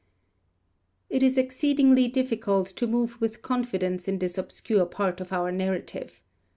It 1.11 1.21
is 1.21 1.37
exceedingly 1.37 2.07
difficult 2.07 2.65
to 2.69 2.87
move 2.87 3.21
with 3.21 3.43
confidence 3.43 4.07
in 4.07 4.17
this 4.17 4.35
obscure 4.35 4.87
part 4.87 5.21
of 5.21 5.31
our 5.31 5.51
narrative. 5.51 6.23